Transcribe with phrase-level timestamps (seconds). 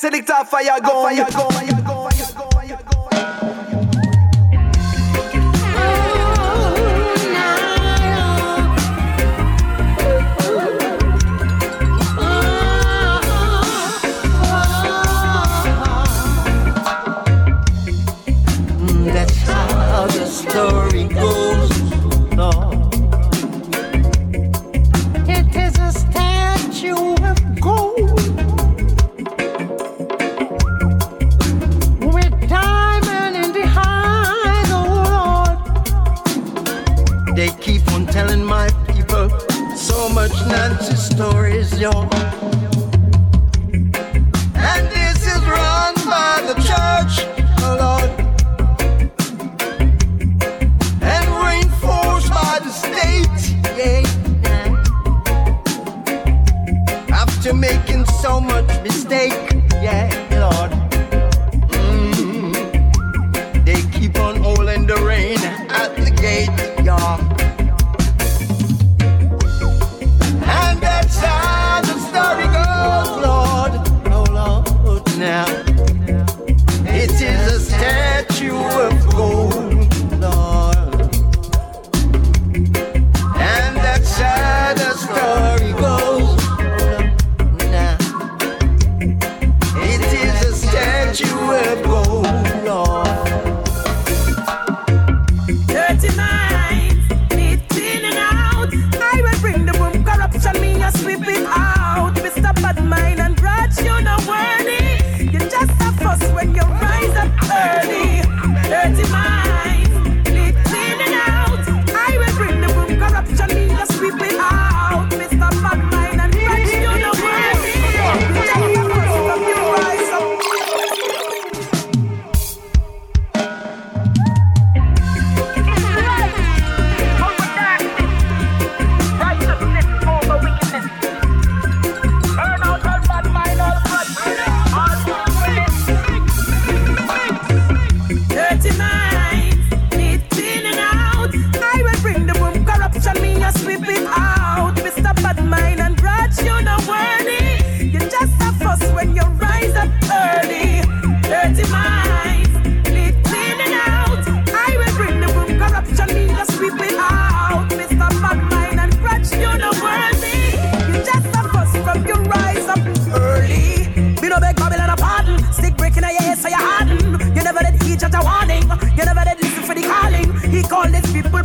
[0.00, 2.10] Selector fire Fire gun.
[18.80, 19.12] Mm,
[20.26, 21.39] story goes.
[41.00, 42.08] Stories, y'all,
[44.54, 47.26] And this is run by the church,
[47.62, 48.10] oh Lord.
[51.02, 54.02] And reinforced by the state, yeah.
[57.10, 59.32] After making so much mistake,
[59.82, 60.79] yeah, Lord.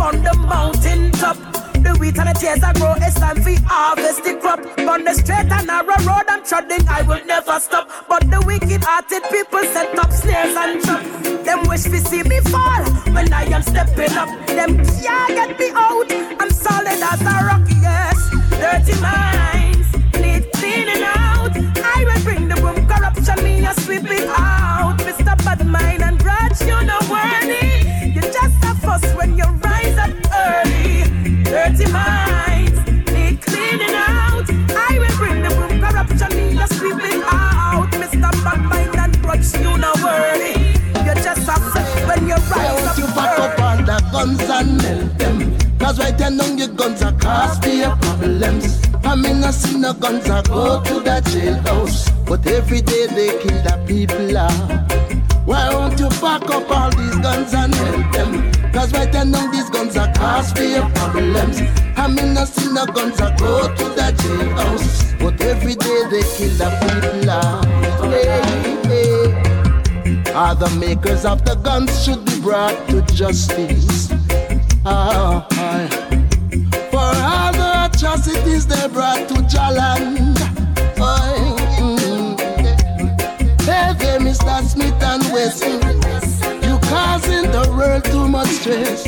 [0.00, 1.36] on the mountain top.
[1.82, 4.60] The wheat and the tears I grow, it's time for harvest the crop.
[4.78, 7.88] On the straight and narrow road I'm treading, I will never stop.
[8.08, 11.08] But the wicked-hearted people set up snares and traps.
[11.44, 13.27] Them wish to see me fall when
[44.58, 45.78] and help them.
[45.78, 48.82] Cause right there none your guns are cause for your problems.
[49.04, 52.10] I mean I see no guns I go to the jailhouse.
[52.26, 54.50] But every day they kill the people ah.
[55.44, 58.52] Why won't you pack up all these guns and help them?
[58.72, 61.60] Cause right there none these guns are cause for your problems.
[61.96, 65.18] I mean I see no guns I go to the jailhouse.
[65.20, 67.62] But every day they kill the people ah.
[68.02, 68.42] Hey,
[68.88, 70.32] hey.
[70.34, 74.17] Other makers of the guns should be brought to justice.
[88.68, 89.04] actress.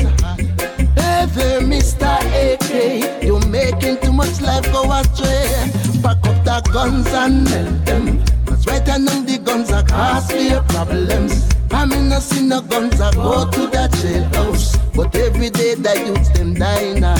[0.97, 2.19] Heavy Mr.
[2.33, 5.71] AK, you're making too much life go astray.
[6.01, 8.23] Pack up the guns and melt them.
[8.45, 10.31] That's right now the guns are cause
[10.69, 11.49] problems.
[11.71, 14.77] I'm no see no guns, I go to the jailhouse.
[14.95, 17.17] But every day that you them dying now.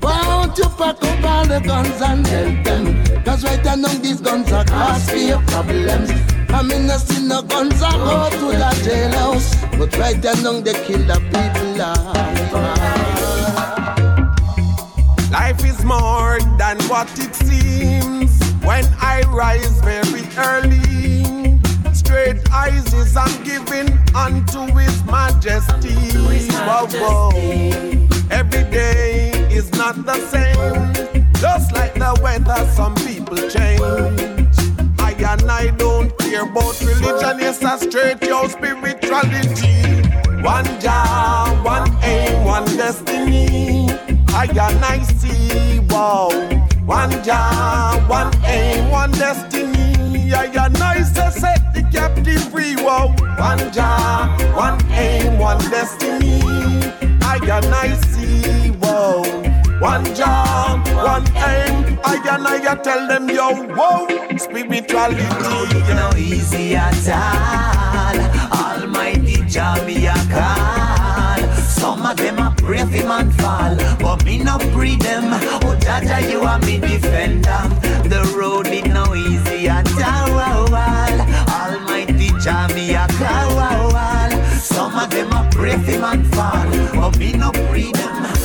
[0.00, 3.24] Why don't you pack up all the guns and help them?
[3.24, 5.10] Cause right now these guns are cause
[5.50, 6.10] problems.
[6.50, 8.75] I'm no see no guns, I go to the
[9.86, 12.52] but right along they kill the people life.
[15.30, 18.36] Life is more than what it seems.
[18.64, 21.60] When I rise very early,
[21.94, 25.94] straight eyes is I'm giving unto His Majesty.
[26.34, 28.08] His majesty.
[28.32, 30.92] Every day is not the same.
[31.34, 33.80] Just like the weather, some people change.
[34.98, 37.38] I and I don't care about religion.
[37.38, 38.75] It's a straight your spirit
[39.22, 40.42] spirituality.
[40.42, 43.88] One job, one aim, one destiny.
[44.28, 46.28] I and I see, wow.
[46.84, 50.32] One job, one aim, one destiny.
[50.32, 53.14] I and I set the captive free, wow.
[53.38, 56.40] One job, one aim, one destiny.
[57.22, 59.22] I and I see, wow.
[59.80, 60.45] One job.
[62.68, 65.22] I tell them, yo, whoa, spirituality.
[65.94, 68.18] No easy at all.
[68.52, 71.54] Almighty Jah me a call.
[71.62, 75.32] Some of them a pray fi man fall, but me no pray them.
[75.62, 77.62] Oh Jaja, you are me defender.
[78.08, 80.74] The road is no easy at all.
[81.48, 84.30] Almighty Jah me a call.
[84.58, 88.35] Some of them a pray fi man fall, but me no pray them.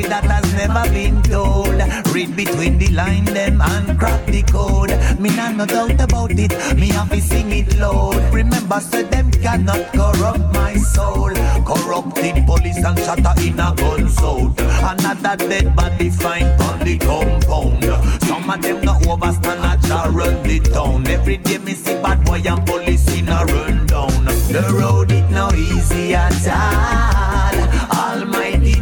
[0.00, 1.80] Story that has never been told.
[2.14, 4.90] Read between the line them and crack the code.
[5.20, 6.52] Me not no doubt about it.
[6.76, 8.16] Me have to sing it loud.
[8.32, 11.30] Remember, said them cannot corrupt my soul.
[11.64, 14.54] Corrupted police and shatter in a gun zone.
[14.58, 17.84] Another dead body find on the compound.
[18.24, 19.60] Some of them not overstand
[19.90, 21.06] a run the town.
[21.06, 24.24] Every day me see bad boy and police in a run down.
[24.50, 27.29] The road it no easy at all.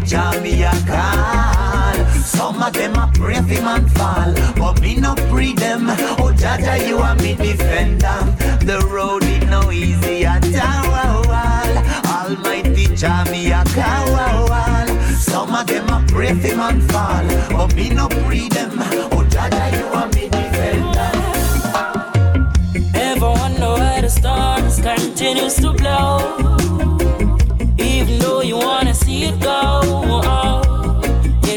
[0.08, 2.06] Jah me a call.
[2.24, 5.90] Some of them a pray fi man fall, but me no pray them.
[6.16, 8.18] Oh Jaja, you are me defender.
[8.64, 11.28] The road is no easy at all.
[12.06, 14.88] Almighty Jah me a call.
[15.14, 18.57] Some of them a pray fi man fall, but me no pray them.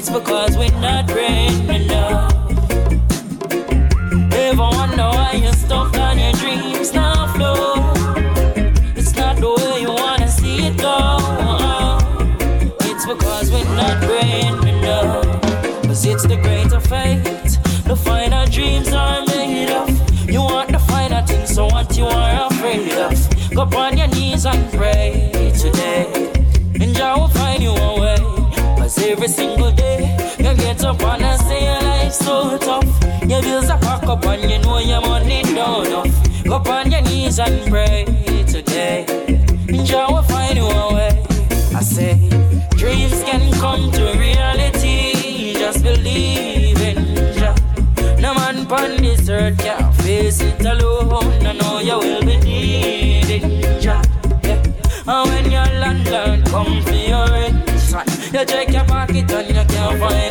[0.01, 2.33] It's because we're not brave enough.
[4.33, 7.93] Ever wonder why you're stuck on your dreams now flow?
[8.95, 10.87] It's not the way you wanna see it go.
[10.89, 11.99] oh,
[12.81, 15.41] It's because we're not brave enough.
[15.83, 17.23] Cause it's the greater fate.
[17.85, 19.87] The final dreams are made of.
[20.27, 23.13] You want the finer things, so what you are afraid of.
[23.53, 25.50] Go on your knees and pray
[30.91, 32.83] up and I say your life's so tough.
[33.29, 36.43] Your bills are packed up and you know your money don't enough.
[36.43, 38.03] Go on your knees and pray
[38.47, 39.05] today.
[39.85, 41.25] Jah will find you a way.
[41.73, 42.15] I say,
[42.75, 45.53] dreams can come to reality.
[45.53, 46.99] Just believe in
[47.37, 47.55] Jah.
[48.19, 51.45] No man pon this earth can face it alone.
[51.45, 54.01] I know you will be needing Jah.
[55.07, 57.71] And when your landlord come for your rent,
[58.33, 60.30] you check your pocket and you can't find